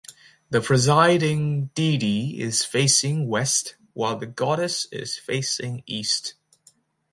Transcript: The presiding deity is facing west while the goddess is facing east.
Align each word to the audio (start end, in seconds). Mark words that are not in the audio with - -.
The 0.49 0.61
presiding 0.61 1.65
deity 1.75 2.39
is 2.41 2.65
facing 2.65 3.27
west 3.27 3.75
while 3.93 4.17
the 4.17 4.25
goddess 4.25 4.87
is 4.91 5.15
facing 5.15 5.83
east. 5.85 6.33